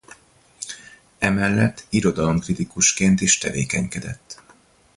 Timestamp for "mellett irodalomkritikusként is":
1.29-3.37